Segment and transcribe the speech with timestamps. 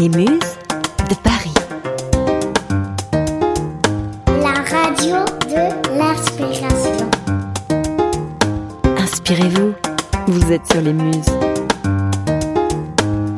[0.00, 0.56] Les Muses
[1.10, 1.52] de Paris.
[4.26, 7.10] La radio de l'inspiration.
[8.96, 9.74] Inspirez-vous,
[10.26, 11.26] vous êtes sur les Muses.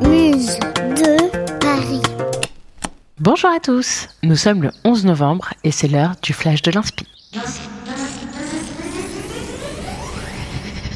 [0.07, 0.57] Muse
[0.95, 2.01] de Paris.
[3.19, 7.05] Bonjour à tous, nous sommes le 11 novembre et c'est l'heure du flash de l'inspi.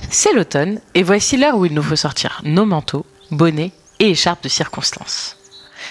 [0.09, 4.43] C'est l'automne et voici l'heure où il nous faut sortir nos manteaux, bonnets et écharpes
[4.43, 5.36] de circonstance.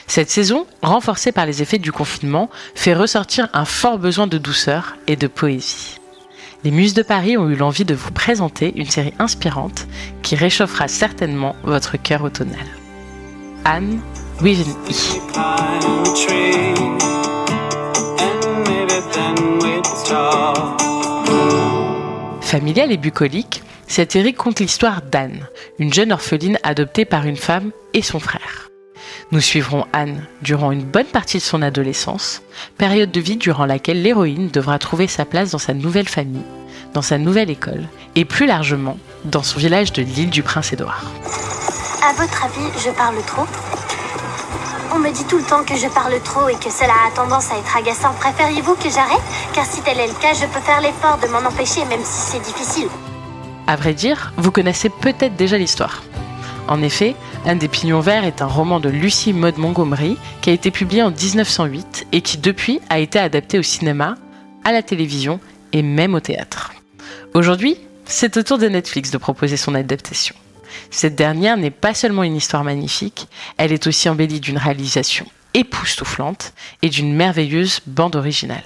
[0.07, 4.97] Cette saison, renforcée par les effets du confinement, fait ressortir un fort besoin de douceur
[5.07, 5.99] et de poésie.
[6.65, 9.87] Les Muses de Paris ont eu l'envie de vous présenter une série inspirante
[10.23, 12.67] qui réchauffera certainement votre cœur automnal.
[13.65, 14.01] Anne
[14.41, 14.95] with an E.
[22.41, 25.47] Familiale et bucolique, cette série compte l'histoire d'Anne,
[25.79, 28.71] une jeune orpheline adoptée par une femme et son frère.
[29.33, 32.43] Nous suivrons Anne durant une bonne partie de son adolescence,
[32.79, 36.45] période de vie durant laquelle l'héroïne devra trouver sa place dans sa nouvelle famille,
[36.95, 41.05] dans sa nouvelle école et plus largement dans son village de l'île du Prince-Édouard.
[42.09, 43.47] À votre avis, je parle trop?
[44.95, 47.51] On me dit tout le temps que je parle trop et que cela a tendance
[47.51, 48.15] à être agaçant.
[48.21, 49.21] Préfériez-vous que j'arrête?
[49.53, 52.31] Car si tel est le cas, je peux faire l'effort de m'en empêcher, même si
[52.31, 52.89] c'est difficile.
[53.67, 56.03] À vrai dire, vous connaissez peut-être déjà l'histoire.
[56.69, 57.15] En effet,
[57.45, 61.03] Un des Pignons Verts est un roman de Lucie Maud Montgomery qui a été publié
[61.03, 64.17] en 1908 et qui depuis a été adapté au cinéma,
[64.65, 65.39] à la télévision
[65.73, 66.73] et même au théâtre.
[67.35, 70.35] Aujourd'hui, c'est au tour de Netflix de proposer son adaptation.
[70.91, 73.29] Cette dernière n'est pas seulement une histoire magnifique,
[73.59, 78.63] elle est aussi embellie d'une réalisation époustouflante et d'une merveilleuse bande originale.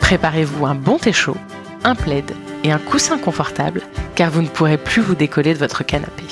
[0.00, 1.36] Préparez-vous un bon thé chaud,
[1.84, 3.82] un plaid et un coussin confortable
[4.14, 6.24] car vous ne pourrez plus vous décoller de votre canapé.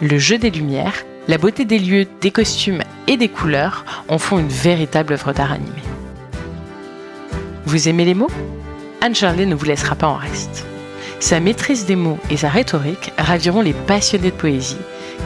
[0.00, 4.38] Le jeu des lumières, la beauté des lieux, des costumes et des couleurs en font
[4.38, 5.82] une véritable œuvre d'art animé.
[7.66, 8.30] Vous aimez les mots?
[9.00, 10.66] Anne Charlet ne vous laissera pas en reste.
[11.20, 14.76] Sa maîtrise des mots et sa rhétorique raviront les passionnés de poésie,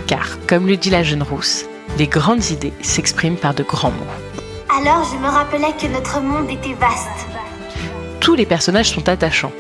[0.07, 1.65] car, comme le dit la jeune rousse,
[1.99, 4.77] les grandes idées s'expriment par de grands mots.
[4.79, 7.27] Alors je me rappelais que notre monde était vaste.
[8.27, 9.53] Tous les personnages sont attachants.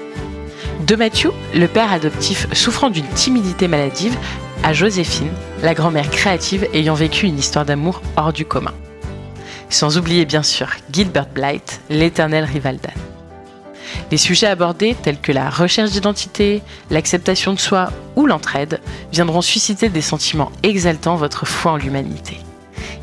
[0.88, 4.18] De Matthew, le père adoptif souffrant d'une timidité maladive,
[4.64, 5.30] à Joséphine,
[5.62, 8.74] la grand-mère créative ayant vécu une histoire d'amour hors du commun.
[9.70, 13.00] Sans oublier bien sûr Gilbert Blythe, l'éternel rival d'Anne.
[14.10, 16.60] Les sujets abordés tels que la recherche d'identité,
[16.90, 18.80] l'acceptation de soi ou l'entraide
[19.12, 22.40] viendront susciter des sentiments exaltant votre foi en l'humanité.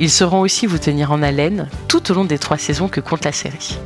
[0.01, 3.23] Ils sauront aussi vous tenir en haleine tout au long des trois saisons que compte
[3.23, 3.77] la série.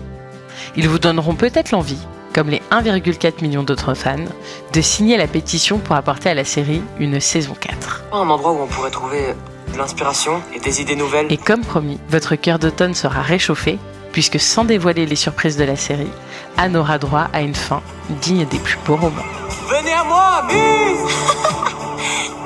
[0.77, 1.97] Ils vous donneront peut-être l'envie,
[2.33, 4.25] comme les 1,4 millions d'autres fans,
[4.73, 8.03] de signer la pétition pour apporter à la série une saison 4.
[8.13, 9.33] Un endroit où on pourrait trouver
[9.73, 11.31] de l'inspiration et des idées nouvelles.
[11.31, 13.79] Et comme promis, votre cœur d'automne sera réchauffé,
[14.11, 16.11] puisque sans dévoiler les surprises de la série,
[16.57, 17.81] Anne aura droit à une fin
[18.21, 19.25] digne des plus beaux romans.
[19.67, 21.11] Venez à moi, Muse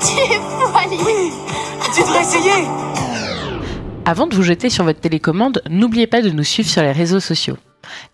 [0.00, 0.40] Tu es
[0.72, 1.32] folie
[1.94, 2.66] Tu devrais essayer
[4.06, 7.20] Avant de vous jeter sur votre télécommande, n'oubliez pas de nous suivre sur les réseaux
[7.20, 7.58] sociaux.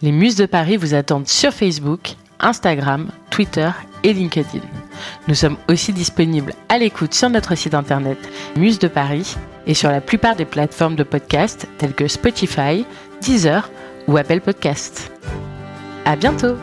[0.03, 3.71] Les Muses de Paris vous attendent sur Facebook, Instagram, Twitter
[4.03, 4.61] et LinkedIn.
[5.27, 8.19] Nous sommes aussi disponibles à l'écoute sur notre site internet
[8.57, 12.85] Muses de Paris et sur la plupart des plateformes de podcast telles que Spotify,
[13.21, 13.71] Deezer
[14.07, 15.13] ou Apple Podcast.
[16.05, 16.57] À bientôt!